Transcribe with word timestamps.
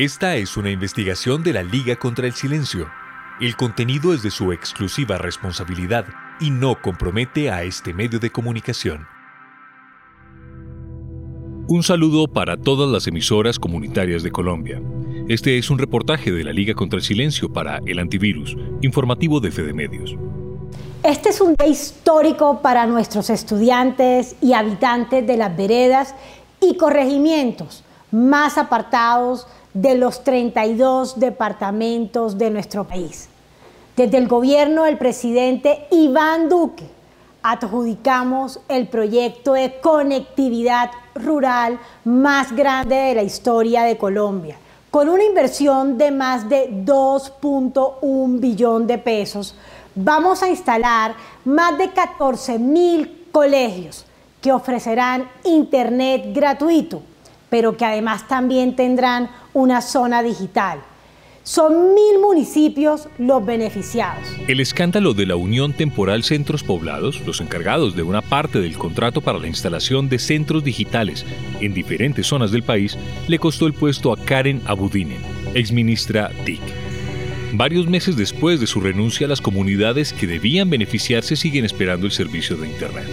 Esta 0.00 0.36
es 0.36 0.56
una 0.56 0.70
investigación 0.70 1.42
de 1.42 1.52
la 1.52 1.62
Liga 1.62 1.94
contra 1.94 2.26
el 2.26 2.32
Silencio. 2.32 2.88
El 3.38 3.54
contenido 3.54 4.14
es 4.14 4.22
de 4.22 4.30
su 4.30 4.50
exclusiva 4.50 5.18
responsabilidad 5.18 6.06
y 6.40 6.48
no 6.50 6.80
compromete 6.80 7.50
a 7.50 7.64
este 7.64 7.92
medio 7.92 8.18
de 8.18 8.30
comunicación. 8.30 9.06
Un 11.68 11.82
saludo 11.82 12.28
para 12.28 12.56
todas 12.56 12.88
las 12.88 13.08
emisoras 13.08 13.58
comunitarias 13.58 14.22
de 14.22 14.30
Colombia. 14.30 14.80
Este 15.28 15.58
es 15.58 15.68
un 15.68 15.76
reportaje 15.76 16.32
de 16.32 16.44
la 16.44 16.54
Liga 16.54 16.72
contra 16.72 16.96
el 16.96 17.04
Silencio 17.04 17.52
para 17.52 17.80
El 17.84 17.98
Antivirus, 17.98 18.56
informativo 18.80 19.38
de 19.38 19.50
Fede 19.50 19.74
Medios. 19.74 20.16
Este 21.02 21.28
es 21.28 21.42
un 21.42 21.54
día 21.56 21.68
histórico 21.68 22.62
para 22.62 22.86
nuestros 22.86 23.28
estudiantes 23.28 24.34
y 24.40 24.54
habitantes 24.54 25.26
de 25.26 25.36
las 25.36 25.54
veredas 25.54 26.14
y 26.58 26.78
corregimientos 26.78 27.84
más 28.12 28.58
apartados 28.58 29.46
de 29.74 29.94
los 29.94 30.24
32 30.24 31.20
departamentos 31.20 32.38
de 32.38 32.50
nuestro 32.50 32.84
país. 32.84 33.28
Desde 33.96 34.18
el 34.18 34.28
gobierno 34.28 34.84
del 34.84 34.98
presidente 34.98 35.86
Iván 35.90 36.48
Duque 36.48 36.84
adjudicamos 37.42 38.60
el 38.68 38.88
proyecto 38.88 39.54
de 39.54 39.80
conectividad 39.80 40.90
rural 41.14 41.78
más 42.04 42.54
grande 42.54 42.94
de 42.94 43.14
la 43.14 43.22
historia 43.22 43.82
de 43.82 43.96
Colombia, 43.96 44.56
con 44.90 45.08
una 45.08 45.24
inversión 45.24 45.96
de 45.96 46.10
más 46.10 46.48
de 46.48 46.70
2.1 46.84 48.40
billón 48.40 48.86
de 48.86 48.98
pesos. 48.98 49.54
Vamos 49.94 50.42
a 50.42 50.48
instalar 50.48 51.14
más 51.44 51.78
de 51.78 51.90
14 51.90 52.58
mil 52.58 53.26
colegios 53.32 54.06
que 54.40 54.52
ofrecerán 54.52 55.28
internet 55.44 56.30
gratuito, 56.32 57.02
pero 57.50 57.76
que 57.76 57.84
además 57.84 58.26
también 58.26 58.74
tendrán 58.76 59.30
una 59.52 59.82
zona 59.82 60.22
digital 60.22 60.80
son 61.42 61.94
mil 61.94 62.20
municipios 62.20 63.08
los 63.18 63.44
beneficiados. 63.44 64.24
El 64.46 64.60
escándalo 64.60 65.14
de 65.14 65.26
la 65.26 65.36
Unión 65.36 65.72
Temporal 65.72 66.22
Centros 66.22 66.62
Poblados, 66.62 67.20
los 67.26 67.40
encargados 67.40 67.96
de 67.96 68.02
una 68.02 68.20
parte 68.22 68.60
del 68.60 68.76
contrato 68.76 69.20
para 69.20 69.38
la 69.38 69.48
instalación 69.48 70.08
de 70.08 70.18
centros 70.18 70.62
digitales 70.62 71.24
en 71.60 71.72
diferentes 71.72 72.26
zonas 72.26 72.52
del 72.52 72.62
país, 72.62 72.96
le 73.26 73.38
costó 73.38 73.66
el 73.66 73.72
puesto 73.72 74.12
a 74.12 74.16
Karen 74.16 74.60
Abudinen, 74.66 75.20
exministra 75.54 76.30
TIC. 76.44 76.60
Varios 77.52 77.88
meses 77.88 78.16
después 78.16 78.60
de 78.60 78.68
su 78.68 78.80
renuncia, 78.80 79.26
las 79.26 79.40
comunidades 79.40 80.12
que 80.12 80.26
debían 80.26 80.70
beneficiarse 80.70 81.34
siguen 81.34 81.64
esperando 81.64 82.06
el 82.06 82.12
servicio 82.12 82.56
de 82.56 82.68
Internet. 82.68 83.08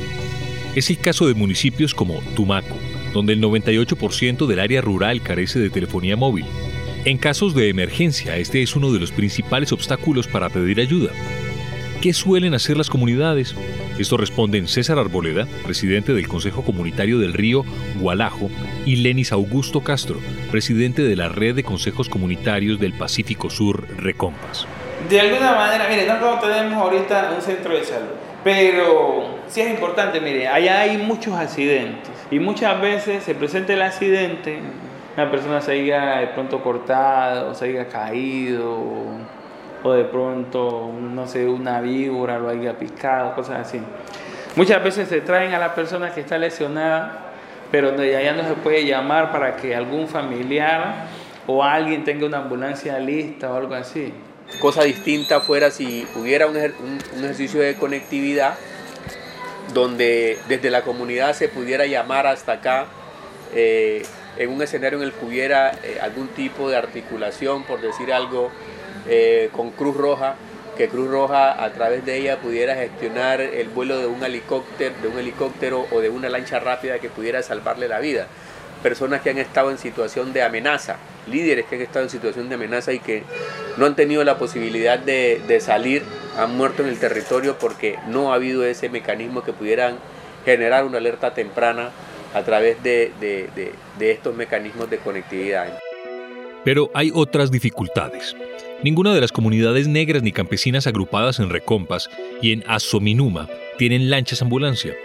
Es 0.76 0.92
el 0.92 1.00
caso 1.00 1.28
de 1.28 1.34
municipios 1.34 1.96
como 1.96 2.22
Tumaco, 2.36 2.76
donde 3.14 3.34
el 3.34 3.42
98% 3.42 4.46
del 4.46 4.60
área 4.60 4.82
rural 4.82 5.22
carece 5.22 5.60
de 5.60 5.70
telefonía 5.70 6.16
móvil, 6.16 6.46
en 7.06 7.18
casos 7.18 7.56
de 7.56 7.70
emergencia, 7.70 8.36
este 8.36 8.62
es 8.62 8.76
uno 8.76 8.92
de 8.92 9.00
los 9.00 9.12
principales 9.12 9.72
obstáculos 9.72 10.28
para 10.28 10.50
pedir 10.50 10.82
ayuda. 10.82 11.12
¿Qué 12.02 12.12
suelen 12.14 12.54
hacer 12.54 12.76
las 12.76 12.90
comunidades? 12.90 13.56
Esto 13.98 14.18
responden 14.18 14.68
César 14.68 15.00
Arboleda, 15.00 15.48
presidente 15.64 16.14
del 16.14 16.28
Consejo 16.28 16.64
Comunitario 16.64 17.18
del 17.18 17.34
Río 17.34 17.64
Gualajo, 18.00 18.50
y 18.86 18.98
Lenis 18.98 19.32
Augusto 19.32 19.82
Castro, 19.82 20.20
presidente 20.52 21.02
de 21.02 21.16
la 21.16 21.30
Red 21.30 21.56
de 21.56 21.64
Consejos 21.64 22.10
Comunitarios 22.10 22.80
del 22.80 22.94
Pacífico 22.94 23.50
Sur 23.50 23.88
Recompas. 23.98 24.68
De 25.10 25.22
alguna 25.22 25.56
manera, 25.56 25.88
mire, 25.90 26.06
no 26.06 26.40
tenemos 26.40 26.74
ahorita 26.74 27.34
un 27.36 27.42
centro 27.42 27.74
de 27.74 27.86
salud, 27.86 28.10
pero 28.48 29.26
sí 29.50 29.60
es 29.60 29.70
importante, 29.70 30.22
mire, 30.22 30.48
allá 30.48 30.80
hay 30.80 30.98
muchos 30.98 31.34
accidentes 31.36 32.14
y 32.32 32.40
muchas 32.40 32.80
veces 32.80 33.22
se 33.26 33.36
presenta 33.36 33.74
el 33.74 33.82
accidente, 33.82 34.60
una 35.18 35.30
persona 35.30 35.60
se 35.60 35.74
haya 35.74 36.20
de 36.20 36.28
pronto 36.28 36.64
cortado, 36.64 37.54
se 37.54 37.66
haya 37.66 37.90
caído, 37.90 38.84
o 39.84 39.92
de 39.92 40.06
pronto, 40.06 40.90
no 40.98 41.28
sé, 41.28 41.46
una 41.46 41.82
víbora 41.82 42.40
lo 42.40 42.48
haya 42.48 42.78
picado, 42.78 43.36
cosas 43.36 43.68
así. 43.68 43.82
Muchas 44.56 44.82
veces 44.82 45.10
se 45.10 45.20
traen 45.20 45.54
a 45.54 45.60
la 45.60 45.76
persona 45.76 46.14
que 46.14 46.22
está 46.22 46.38
lesionada, 46.38 47.34
pero 47.70 48.02
ya 48.02 48.32
no 48.32 48.44
se 48.44 48.54
puede 48.54 48.86
llamar 48.86 49.34
para 49.34 49.58
que 49.58 49.76
algún 49.76 50.08
familiar 50.08 51.08
o 51.48 51.62
alguien 51.62 52.06
tenga 52.06 52.26
una 52.26 52.38
ambulancia 52.38 52.98
lista 52.98 53.52
o 53.52 53.58
algo 53.58 53.76
así. 53.76 54.14
Cosa 54.60 54.84
distinta 54.84 55.40
fuera 55.42 55.70
si 55.70 56.08
hubiera 56.16 56.48
un, 56.48 56.58
ejercicio 56.58 57.62
de 57.62 57.76
conectividad 57.76 58.56
donde 59.74 60.40
desde 60.48 60.72
la 60.72 60.82
comunidad 60.82 61.34
se 61.34 61.48
pudiera 61.48 61.86
llamar 61.86 62.26
hasta 62.26 62.54
acá 62.54 62.88
eh, 63.54 64.04
en 64.38 64.50
un 64.50 64.62
escenario 64.62 65.00
en 65.00 65.06
el 65.06 65.14
que 65.14 65.26
hubiera 65.26 65.72
eh, 65.84 66.00
algún 66.02 66.30
tipo 66.30 66.70
de 66.70 66.78
articulación, 66.78 67.66
por 67.66 67.82
decir 67.82 68.12
algo, 68.12 68.50
eh, 69.08 69.50
con 69.52 69.70
Cruz 69.72 69.96
Roja, 69.96 70.36
que 70.76 70.88
Cruz 70.88 71.10
Roja 71.10 71.64
a 71.64 71.72
través 71.74 72.06
de 72.06 72.18
ella 72.18 72.40
pudiera 72.40 72.76
gestionar 72.76 73.42
el 73.42 73.70
vuelo 73.70 74.00
de 74.00 74.08
un 74.08 74.24
helicóptero, 74.24 74.96
de 75.02 75.08
un 75.08 75.20
helicóptero 75.20 75.86
o 75.92 76.00
de 76.00 76.10
una 76.10 76.30
lancha 76.30 76.60
rápida 76.60 76.98
que 76.98 77.10
pudiera 77.10 77.44
salvarle 77.44 77.88
la 77.88 78.00
vida. 78.00 78.28
Personas 78.88 79.20
que 79.20 79.30
han 79.30 79.38
estado 79.38 79.70
en 79.70 79.78
situación 79.78 80.32
de 80.32 80.42
amenaza, 80.42 80.96
líderes 81.30 81.66
que 81.66 81.76
han 81.76 81.82
estado 81.82 82.06
en 82.06 82.10
situación 82.10 82.48
de 82.48 82.56
amenaza 82.56 82.94
y 82.94 83.00
que 83.00 83.24
no 83.76 83.86
han 83.86 83.98
tenido 83.98 84.24
la 84.24 84.38
posibilidad 84.38 84.98
de, 84.98 85.60
salir, 85.60 86.04
han 86.38 86.56
muerto 86.56 86.84
en 86.84 86.88
el 86.88 86.98
territorio 86.98 87.58
porque 87.60 88.00
no 88.08 88.32
ha 88.32 88.36
habido 88.36 88.64
ese 88.64 88.88
mecanismo 88.88 89.44
que 89.44 89.52
pudieran 89.52 89.98
generar 90.46 90.86
una 90.86 91.00
alerta 91.00 91.34
temprana 91.34 91.90
a 92.34 92.44
través 92.44 92.82
de, 92.82 93.12
estos 94.00 94.34
mecanismos 94.34 94.90
de 94.90 95.00
conectividad. 95.00 95.80
Pero 96.64 96.90
hay 96.94 97.12
otras 97.14 97.52
dificultades. 97.52 98.38
Ninguna 98.84 99.14
de 99.14 99.20
las 99.20 99.34
comunidades 99.34 99.90
negras 99.90 100.24
ni 100.24 100.32
campesinas 100.32 100.88
agrupadas 100.88 101.42
en 101.42 101.50
Recompas 101.50 102.10
y 102.42 102.54
en 102.54 102.64
Asominuma 102.68 103.50
tienen 103.78 104.10
lanchas 104.10 104.42
ambulancia. 104.42 104.96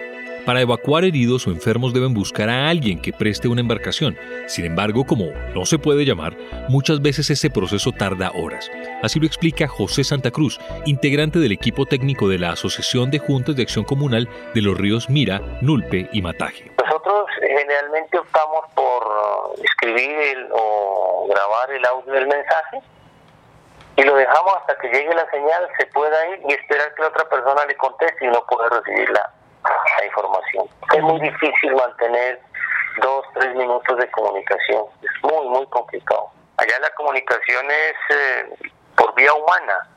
Para 0.45 0.61
evacuar 0.61 1.05
heridos 1.05 1.47
o 1.47 1.51
enfermos 1.51 1.95
deben 1.95 2.15
buscar 2.15 2.49
a 2.49 2.69
alguien 2.69 3.01
que 3.01 3.13
preste 3.13 3.47
una 3.47 3.61
embarcación. 3.61 4.19
Sin 4.47 4.65
embargo, 4.65 5.05
como 5.07 5.27
no 5.55 5.65
se 5.65 5.79
puede 5.79 6.05
llamar, 6.05 6.37
muchas 6.69 7.01
veces 7.01 7.31
ese 7.31 7.49
proceso 7.49 7.93
tarda 7.93 8.33
horas. 8.35 8.69
Así 9.05 9.21
lo 9.21 9.27
explica 9.27 9.69
José 9.69 10.03
Santa 10.03 10.33
Cruz, 10.33 10.59
integrante 10.85 11.39
del 11.39 11.53
equipo 11.53 11.87
técnico 11.87 12.29
de 12.29 12.39
la 12.39 12.51
Asociación 12.51 13.13
de 13.13 13.21
Juntas 13.21 13.55
de 13.55 13.63
Acción 13.63 13.85
Comunal 13.85 14.29
de 14.53 14.63
los 14.63 14.77
ríos 14.77 15.09
Mira, 15.09 15.41
Nulpe 15.61 16.09
y 16.13 16.23
Mataje. 16.23 16.73
Nosotros 16.77 17.27
generalmente 17.41 18.19
optamos 18.19 18.65
por 18.75 19.55
escribir 19.63 20.49
o 20.51 21.29
grabar 21.29 21.71
el 21.71 21.85
audio 21.87 22.13
del 22.15 22.27
mensaje 22.27 22.81
y 23.95 24.03
lo 24.03 24.17
dejamos 24.17 24.57
hasta 24.57 24.77
que 24.79 24.89
llegue 24.89 25.15
la 25.15 25.31
señal, 25.31 25.69
se 25.79 25.87
pueda 25.87 26.17
ir 26.31 26.41
y 26.49 26.53
esperar 26.55 26.93
que 26.97 27.03
la 27.03 27.09
otra 27.09 27.29
persona 27.29 27.65
le 27.65 27.77
conteste 27.77 28.27
y 28.27 28.29
no 28.29 28.45
puede 28.47 28.69
recibirla 28.71 29.31
información. 30.05 30.69
Es 30.95 31.03
muy 31.03 31.21
difícil 31.21 31.75
mantener 31.75 32.41
dos, 33.01 33.25
tres 33.35 33.55
minutos 33.55 33.97
de 33.99 34.11
comunicación. 34.11 34.85
Es 35.03 35.23
muy, 35.23 35.49
muy 35.49 35.67
complicado. 35.67 36.31
Allá 36.57 36.79
la 36.81 36.91
comunicación 36.91 37.71
es 37.71 38.17
eh, 38.17 38.71
por 38.97 39.15
vía 39.15 39.33
humana. 39.35 39.89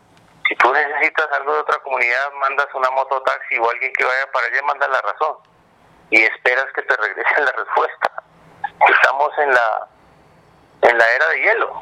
Si 0.48 0.56
tú 0.58 0.72
necesitas 0.72 1.28
algo 1.34 1.54
de 1.54 1.60
otra 1.62 1.78
comunidad, 1.80 2.32
mandas 2.40 2.68
una 2.74 2.90
mototaxi 2.92 3.58
o 3.58 3.70
alguien 3.70 3.92
que 3.94 4.06
vaya 4.06 4.32
para 4.32 4.48
allá, 4.48 4.62
manda 4.64 4.88
la 4.88 5.02
razón. 5.02 5.38
Y 6.12 6.22
esperas 6.22 6.68
que 6.74 6.84
te 6.84 6.96
regrese 6.96 7.42
la 7.42 7.52
respuesta. 7.52 8.24
Estamos 8.88 9.32
en 9.40 9.54
la, 9.54 9.88
en 10.82 10.98
la 10.98 11.12
era 11.12 11.28
de 11.30 11.42
hielo. 11.42 11.82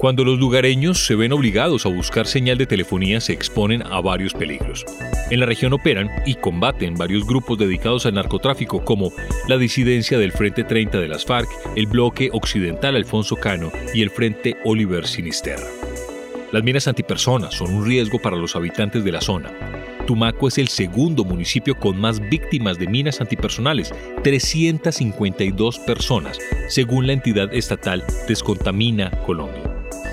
Cuando 0.00 0.24
los 0.24 0.38
lugareños 0.38 1.04
se 1.04 1.14
ven 1.14 1.30
obligados 1.30 1.84
a 1.84 1.90
buscar 1.90 2.26
señal 2.26 2.56
de 2.56 2.64
telefonía 2.64 3.20
se 3.20 3.34
exponen 3.34 3.82
a 3.82 4.00
varios 4.00 4.32
peligros. 4.32 4.86
En 5.28 5.40
la 5.40 5.44
región 5.44 5.74
operan 5.74 6.08
y 6.24 6.36
combaten 6.36 6.94
varios 6.94 7.26
grupos 7.26 7.58
dedicados 7.58 8.06
al 8.06 8.14
narcotráfico 8.14 8.82
como 8.82 9.12
la 9.46 9.58
disidencia 9.58 10.16
del 10.16 10.32
Frente 10.32 10.64
30 10.64 11.00
de 11.00 11.06
las 11.06 11.26
FARC, 11.26 11.50
el 11.76 11.86
Bloque 11.86 12.30
Occidental 12.32 12.96
Alfonso 12.96 13.36
Cano 13.36 13.70
y 13.92 14.00
el 14.00 14.08
Frente 14.08 14.56
Oliver 14.64 15.06
Sinisterra. 15.06 15.68
Las 16.50 16.64
minas 16.64 16.88
antipersonas 16.88 17.52
son 17.52 17.70
un 17.74 17.84
riesgo 17.84 18.18
para 18.18 18.38
los 18.38 18.56
habitantes 18.56 19.04
de 19.04 19.12
la 19.12 19.20
zona. 19.20 19.52
Tumaco 20.06 20.48
es 20.48 20.56
el 20.56 20.68
segundo 20.68 21.24
municipio 21.24 21.78
con 21.78 22.00
más 22.00 22.20
víctimas 22.20 22.78
de 22.78 22.86
minas 22.86 23.20
antipersonales, 23.20 23.92
352 24.24 25.78
personas, 25.80 26.38
según 26.70 27.06
la 27.06 27.12
entidad 27.12 27.52
estatal 27.52 28.02
Descontamina 28.26 29.10
Colombia. 29.26 29.69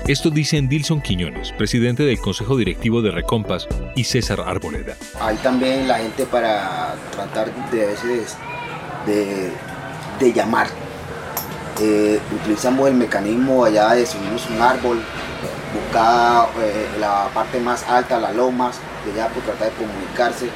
Esto 0.08 0.30
dicen 0.30 0.70
Dilson 0.70 1.02
Quiñones, 1.02 1.52
presidente 1.52 2.02
del 2.02 2.18
Consejo 2.18 2.56
Directivo 2.56 3.02
de 3.02 3.10
Recompas, 3.10 3.68
y 3.94 4.04
César 4.04 4.40
Arboleda. 4.40 4.96
Hay 5.20 5.36
también 5.36 5.86
la 5.86 5.98
gente 5.98 6.24
para 6.24 6.94
tratar 7.10 7.52
de 7.70 7.84
veces 7.88 8.34
de, 9.04 10.32
llamar. 10.32 10.68
Eh, 11.78 12.18
utilizamos 12.40 12.88
el 12.88 12.94
mecanismo 12.94 13.66
allá 13.66 13.90
de 13.90 14.06
subirnos 14.06 14.48
un 14.48 14.62
árbol, 14.62 14.98
buscar 15.74 16.48
eh, 16.58 16.86
la 16.98 17.28
parte 17.34 17.60
más 17.60 17.86
alta, 17.86 18.18
las 18.18 18.34
lomas, 18.34 18.80
de 19.04 19.12
ya 19.14 19.28
por 19.28 19.42
tratar 19.42 19.70
de 19.72 19.76
comunicarse, 19.76 20.48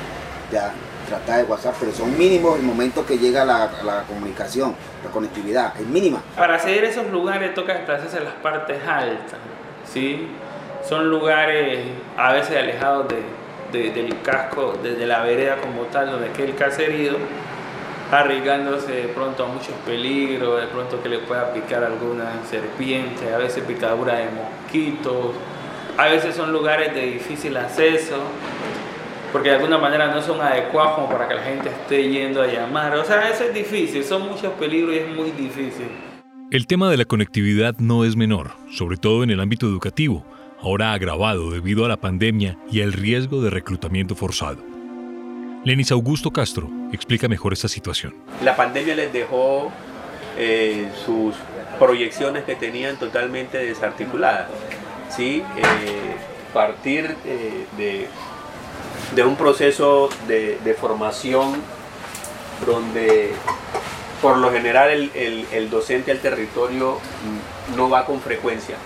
tratar 1.13 1.45
de 1.45 1.45
WhatsApp, 1.45 1.75
pero 1.79 1.93
son 1.93 2.17
mínimos 2.17 2.59
el 2.59 2.65
momento 2.65 3.05
que 3.05 3.19
llega 3.19 3.45
la, 3.45 3.71
la 3.85 4.03
comunicación, 4.05 4.75
la 5.05 5.11
conectividad, 5.11 5.75
es 5.79 5.87
mínima. 5.87 6.23
Para 6.37 6.55
acceder 6.55 6.85
a 6.85 6.89
esos 6.89 7.09
lugares 7.09 7.53
toca 7.55 7.75
desplazarse 7.75 8.17
a 8.19 8.23
las 8.23 8.35
partes 8.35 8.79
altas, 8.87 9.39
¿sí? 9.85 10.29
Son 10.89 11.11
lugares 11.11 11.81
a 12.17 12.33
veces 12.33 12.57
alejados 12.57 13.07
de, 13.73 13.91
del 13.91 14.21
casco, 14.23 14.79
desde 14.83 15.07
la 15.07 15.23
vereda 15.23 15.57
como 15.57 15.83
tal, 15.85 16.11
donde 16.11 16.31
queda 16.31 16.47
el 16.47 16.57
caserío, 16.57 17.13
arriesgándose 18.11 18.93
de 18.93 19.09
pronto 19.09 19.45
a 19.45 19.49
muchos 19.49 19.75
peligros, 19.87 20.61
de 20.61 20.67
pronto 20.67 21.03
que 21.03 21.09
le 21.09 21.19
pueda 21.19 21.53
picar 21.53 21.85
alguna 21.85 22.41
serpiente, 22.49 23.33
a 23.35 23.39
veces 23.39 23.65
picadura 23.65 24.17
de 24.17 24.27
mosquitos, 24.31 25.35
a 25.97 26.09
veces 26.09 26.35
son 26.35 26.53
lugares 26.53 26.95
de 26.95 27.03
difícil 27.03 27.57
acceso, 27.57 28.17
porque 29.33 29.49
de 29.49 29.57
alguna 29.57 29.79
manera 29.79 30.15
no 30.15 30.21
son 30.23 30.41
adecuados 30.41 30.95
como 30.95 31.09
para 31.09 31.27
que 31.27 31.35
la 31.35 31.43
gente 31.43 31.69
esté 31.71 32.09
yendo 32.09 32.43
a 32.43 32.47
llamar. 32.47 32.95
O 32.97 33.05
sea, 33.05 33.31
eso 33.31 33.45
es 33.45 33.55
difícil, 33.55 34.05
son 34.05 34.29
muchos 34.29 34.53
peligros 34.55 34.95
y 34.95 34.99
es 34.99 35.09
muy 35.09 35.31
difícil. 35.31 35.87
El 36.51 36.67
tema 36.67 36.91
de 36.91 36.99
la 36.99 37.07
conectividad 37.07 37.77
no 37.79 38.05
es 38.05 38.15
menor, 38.15 38.51
sobre 38.71 38.99
todo 38.99 39.25
en 39.25 39.31
el 39.31 39.41
ámbito 39.41 39.67
educativo, 39.67 40.25
ahora 40.61 40.93
agravado 40.93 41.51
debido 41.51 41.87
a 41.87 41.89
la 41.89 41.97
pandemia 41.97 42.59
y 42.71 42.83
al 42.83 42.93
riesgo 42.93 43.41
de 43.41 43.49
reclutamiento 43.49 44.15
forzado. 44.15 44.59
Lenis 45.65 45.93
Augusto 45.93 46.31
Castro 46.31 46.69
explica 46.93 47.29
mejor 47.29 47.55
esta 47.55 47.69
situación. 47.69 48.15
La 48.45 48.55
pandemia 48.55 48.95
les 48.95 49.13
dejó 49.13 49.73
eh, 50.37 50.89
sus 51.07 51.35
proyecciones 51.79 52.45
que 52.45 52.55
tenían 52.55 52.99
totalmente 52.99 53.59
desarticuladas. 53.59 54.49
¿sí? 55.09 55.43
Eh, 55.57 56.17
partir 56.53 57.17
eh, 57.25 57.65
de 57.77 58.09
de 59.15 59.25
un 59.25 59.37
proceso 59.37 60.09
de, 60.27 60.77
formación 60.81 61.61
donde 62.67 63.33
por 64.21 64.39
lo 64.39 64.51
general 64.51 65.11
el, 65.15 65.71
docente 65.71 66.13
al 66.13 66.19
territorio 66.19 66.99
no 67.77 67.91
va 67.91 68.07
con 68.07 68.21
frecuencia. 68.21 68.77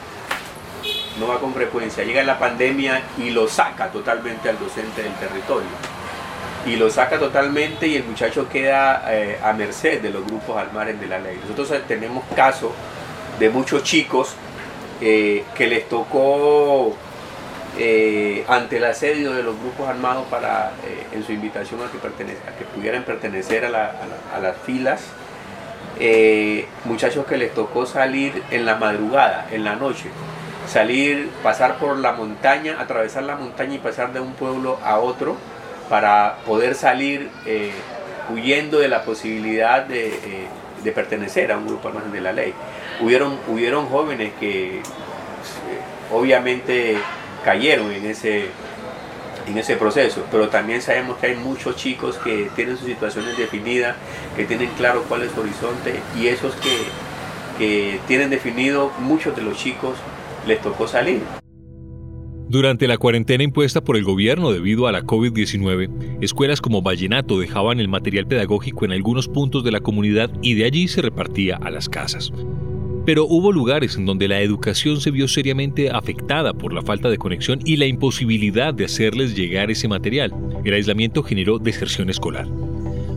No 1.19 1.29
va 1.29 1.41
con 1.41 1.55
frecuencia. 1.55 2.05
Llega 2.05 2.23
la 2.23 2.39
pandemia 2.39 3.03
y 3.19 3.31
lo 3.31 3.49
saca 3.49 3.91
totalmente 3.91 4.49
al 4.49 4.59
docente 4.59 5.03
del 5.03 5.15
territorio. 5.15 5.69
Y 6.67 6.77
lo 6.77 6.91
saca 6.91 7.19
totalmente 7.19 7.87
y 7.87 7.97
el 7.97 8.05
muchacho 8.05 8.49
queda 8.49 9.05
eh, 9.09 9.39
a 9.43 9.53
merced 9.53 10.03
de 10.03 10.11
los 10.11 10.27
grupos 10.27 10.59
al 10.59 10.73
margen 10.73 11.01
de 11.01 11.07
la 11.07 11.19
ley. 11.19 11.39
Nosotros 11.41 11.81
tenemos 11.87 12.25
casos 12.35 12.73
de 13.39 13.51
muchos 13.51 13.83
chicos 13.85 14.35
eh, 15.01 15.45
que 15.55 15.69
les 15.69 15.89
tocó 15.89 16.97
eh, 17.79 18.43
ante 18.49 18.79
el 18.79 18.85
asedio 18.85 19.35
de 19.35 19.43
los 19.43 19.59
grupos 19.59 19.87
armados 19.87 20.27
para, 20.29 20.73
eh, 20.87 21.07
en 21.13 21.23
su 21.25 21.33
invitación 21.33 21.81
a 21.83 21.91
que, 21.91 22.65
pudieran 22.75 23.03
pertenecer 23.03 23.67
a, 23.67 23.71
las 23.71 24.57
filas, 24.65 25.03
eh, 26.01 26.67
muchachos 26.85 27.27
que 27.27 27.37
les 27.37 27.53
tocó 27.53 27.85
salir 27.85 28.43
en 28.51 28.65
la 28.65 28.77
madrugada, 28.77 29.47
en 29.51 29.65
la 29.65 29.77
noche, 29.77 30.09
salir, 30.67 31.29
pasar 31.43 31.77
por 31.77 31.99
la 31.99 32.13
montaña, 32.13 32.77
atravesar 32.81 33.25
la 33.25 33.37
montaña 33.37 33.75
y 33.75 33.79
pasar 33.79 34.13
de 34.15 34.21
un 34.21 34.33
pueblo 34.33 34.79
a 34.83 34.99
otro 34.99 35.37
para 35.91 36.39
poder 36.47 36.75
salir 36.75 37.31
huyendo 38.31 38.79
de 38.79 38.89
la 38.89 39.03
posibilidad 39.03 39.85
de, 39.85 40.49
pertenecer 40.95 41.51
a 41.53 41.59
un 41.59 41.67
grupo 41.67 41.89
armado 41.89 42.11
de 42.11 42.21
la 42.21 42.33
ley. 42.33 42.55
Hubieron, 43.01 43.39
hubieron 43.49 43.87
jóvenes 43.89 44.33
que 44.39 44.81
obviamente 46.13 46.97
cayeron 47.47 47.93
en 47.93 48.05
ese, 48.07 48.47
en 49.47 49.57
ese 49.57 49.77
proceso, 49.77 50.27
pero 50.33 50.49
también 50.49 50.83
sabemos 50.83 51.17
que 51.19 51.29
hay 51.29 51.37
muchos 51.37 51.77
chicos 51.77 52.19
que 52.19 52.51
tienen 52.57 52.77
sus 52.77 52.89
situaciones 52.89 53.39
definidas, 53.39 53.95
que 54.35 54.45
tienen 54.45 54.69
claro 54.77 55.05
cuál 55.09 55.23
es 55.23 55.31
su 55.31 55.43
horizonte 55.43 56.01
y 56.21 56.27
esos 56.27 56.53
que, 56.57 56.77
que 57.57 58.01
tienen 58.09 58.31
definido, 58.31 58.91
muchos 58.99 59.37
de 59.37 59.43
los 59.43 59.57
chicos 59.57 59.97
les 60.45 60.61
tocó 60.61 60.89
salir. 60.89 61.21
Durante 62.49 62.89
la 62.89 62.99
cuarentena 62.99 63.45
impuesta 63.45 63.81
por 63.81 63.97
el 63.97 64.03
gobierno 64.03 64.51
debido 64.51 64.89
a 64.89 64.93
la 64.93 65.03
COVID-19, 65.03 66.19
escuelas 66.23 66.61
como 66.61 66.83
Vallenato 66.83 67.39
dejaban 67.39 67.79
el 67.79 67.87
material 67.87 68.27
pedagógico 68.27 68.85
en 68.85 68.91
algunos 68.91 69.29
puntos 69.29 69.63
de 69.63 69.71
la 69.71 69.81
comunidad 69.81 70.33
y 70.43 70.55
de 70.55 70.65
allí 70.65 70.89
se 70.89 71.01
repartía 71.01 71.61
a 71.63 71.71
las 71.71 71.89
casas. 71.89 72.33
Pero 73.07 73.25
hubo 73.25 73.53
lugares 73.53 73.97
en 73.97 74.05
donde 74.05 74.27
la 74.27 74.41
educación 74.41 75.01
se 75.01 75.13
vio 75.13 75.29
seriamente 75.29 75.91
afectada 75.91 76.53
por 76.53 76.73
la 76.73 76.83
falta 76.83 77.09
de 77.09 77.19
conexión 77.19 77.61
y 77.65 77.77
la 77.77 77.87
imposibilidad 77.87 78.75
de 78.75 78.85
hacerles 78.85 79.37
llegar 79.37 79.71
ese 79.71 79.87
material. 79.87 80.35
El 80.65 80.75
aislamiento 80.75 81.23
generó 81.23 81.61
deserción 81.61 82.11
escolar. 82.11 82.49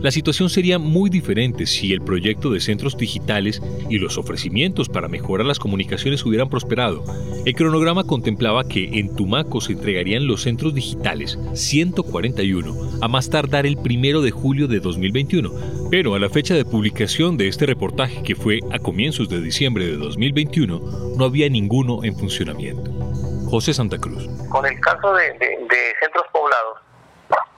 La 0.02 0.10
situación 0.10 0.48
sería 0.48 0.78
muy 0.78 1.10
diferente 1.10 1.66
si 1.66 1.92
el 1.92 2.00
proyecto 2.00 2.48
de 2.50 2.60
centros 2.60 2.96
digitales 2.96 3.60
y 3.90 3.98
los 3.98 4.16
ofrecimientos 4.16 4.88
para 4.88 5.08
mejorar 5.08 5.46
las 5.46 5.58
comunicaciones 5.58 6.24
hubieran 6.24 6.48
prosperado. 6.48 7.04
El 7.44 7.54
cronograma 7.54 8.04
contemplaba 8.04 8.66
que 8.66 8.98
en 8.98 9.14
Tumaco 9.14 9.60
se 9.60 9.72
entregarían 9.72 10.26
los 10.26 10.40
centros 10.42 10.72
digitales 10.72 11.38
141 11.52 13.00
a 13.02 13.08
más 13.08 13.28
tardar 13.28 13.66
el 13.66 13.76
1 13.76 14.22
de 14.22 14.30
julio 14.30 14.68
de 14.68 14.80
2021, 14.80 15.50
pero 15.90 16.14
a 16.14 16.18
la 16.18 16.30
fecha 16.30 16.54
de 16.54 16.64
publicación 16.64 17.36
de 17.36 17.48
este 17.48 17.66
reportaje, 17.66 18.22
que 18.22 18.36
fue 18.36 18.60
a 18.72 18.78
comienzos 18.78 19.28
de 19.28 19.42
diciembre 19.42 19.86
de 19.86 19.98
2021, 19.98 21.14
no 21.18 21.24
había 21.26 21.50
ninguno 21.50 22.04
en 22.04 22.16
funcionamiento. 22.16 22.90
José 23.50 23.74
Santa 23.74 23.98
Cruz. 23.98 24.26
Con 24.48 24.64
el 24.64 24.80
caso 24.80 25.12
de, 25.12 25.24
de 25.24 25.94
centros 26.00 26.24
poblados, 26.32 26.89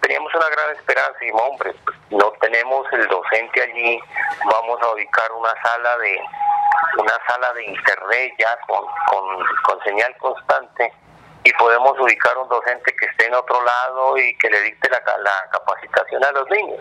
teníamos 0.02 0.34
una 0.34 0.48
gran 0.50 0.76
esperanza 0.76 1.18
y 1.24 1.30
hombre, 1.30 1.72
pues, 1.84 1.96
no 2.10 2.32
tenemos 2.40 2.86
el 2.92 3.08
docente 3.08 3.62
allí, 3.62 4.00
vamos 4.44 4.82
a 4.82 4.92
ubicar 4.92 5.30
una 5.32 5.54
sala 5.62 5.96
de 5.98 6.20
una 6.98 7.18
sala 7.26 7.52
de 7.54 7.64
internet 7.64 8.34
ya 8.38 8.58
con, 8.66 8.84
con, 9.64 9.82
señal 9.84 10.14
constante 10.18 10.92
y 11.44 11.52
podemos 11.54 11.98
ubicar 11.98 12.36
un 12.36 12.48
docente 12.48 12.94
que 12.98 13.06
esté 13.06 13.26
en 13.26 13.34
otro 13.34 13.56
lado 13.64 14.18
y 14.18 14.36
que 14.36 14.50
le 14.50 14.60
dicte 14.60 14.90
la, 14.90 15.00
la 15.18 15.48
capacitación 15.50 16.22
a 16.24 16.32
los 16.32 16.48
niños. 16.50 16.80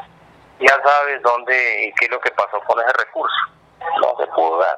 Ya 0.59 0.77
sabes 0.83 1.21
dónde 1.21 1.85
y 1.85 1.93
qué 1.93 2.05
es 2.05 2.11
lo 2.11 2.19
que 2.19 2.31
pasó 2.31 2.59
con 2.67 2.79
ese 2.79 2.91
recurso. 2.93 3.37
No 4.01 4.15
se 4.19 4.27
pudo 4.31 4.59
dar. 4.59 4.77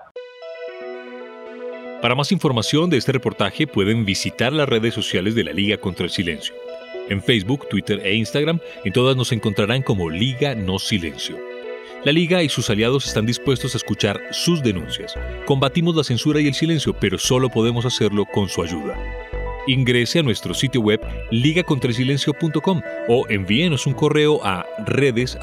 Para 2.01 2.15
más 2.15 2.31
información 2.31 2.89
de 2.89 2.97
este 2.97 3.13
reportaje 3.13 3.65
pueden 3.65 4.05
visitar 4.05 4.53
las 4.53 4.69
redes 4.69 4.93
sociales 4.93 5.35
de 5.35 5.45
la 5.45 5.51
Liga 5.51 5.77
contra 5.77 6.05
el 6.05 6.11
Silencio. 6.11 6.53
En 7.09 7.21
Facebook, 7.21 7.67
Twitter 7.69 8.01
e 8.05 8.15
Instagram, 8.15 8.59
en 8.85 8.93
todas 8.93 9.17
nos 9.17 9.31
encontrarán 9.31 9.81
como 9.81 10.09
Liga 10.09 10.55
No 10.55 10.79
Silencio. 10.79 11.37
La 12.05 12.11
Liga 12.11 12.43
y 12.43 12.49
sus 12.49 12.69
aliados 12.69 13.05
están 13.05 13.25
dispuestos 13.25 13.73
a 13.73 13.77
escuchar 13.77 14.19
sus 14.31 14.61
denuncias. 14.61 15.15
Combatimos 15.45 15.95
la 15.95 16.03
censura 16.03 16.41
y 16.41 16.47
el 16.47 16.53
silencio, 16.53 16.93
pero 16.93 17.17
solo 17.17 17.49
podemos 17.49 17.85
hacerlo 17.85 18.25
con 18.25 18.49
su 18.49 18.61
ayuda. 18.61 18.97
Ingrese 19.67 20.19
a 20.19 20.23
nuestro 20.23 20.53
sitio 20.53 20.81
web 20.81 20.99
ligacontrelsilencio.com 21.31 22.81
o 23.07 23.25
envíenos 23.29 23.87
un 23.87 23.93
correo 23.93 24.41
a 24.43 24.65
redes 24.85 25.37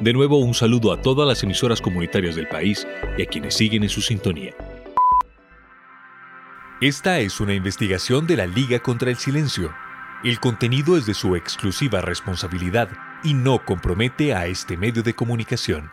De 0.00 0.12
nuevo 0.14 0.38
un 0.38 0.54
saludo 0.54 0.92
a 0.92 1.02
todas 1.02 1.28
las 1.28 1.42
emisoras 1.42 1.82
comunitarias 1.82 2.36
del 2.36 2.48
país 2.48 2.86
y 3.18 3.22
a 3.22 3.26
quienes 3.26 3.54
siguen 3.54 3.82
en 3.82 3.90
su 3.90 4.00
sintonía. 4.00 4.54
Esta 6.80 7.18
es 7.18 7.40
una 7.40 7.52
investigación 7.52 8.26
de 8.26 8.38
la 8.38 8.46
Liga 8.46 8.78
contra 8.78 9.10
el 9.10 9.18
Silencio. 9.18 9.74
El 10.24 10.40
contenido 10.40 10.96
es 10.96 11.04
de 11.04 11.12
su 11.12 11.36
exclusiva 11.36 12.00
responsabilidad 12.00 12.88
y 13.22 13.34
no 13.34 13.62
compromete 13.66 14.34
a 14.34 14.46
este 14.46 14.78
medio 14.78 15.02
de 15.02 15.12
comunicación. 15.12 15.90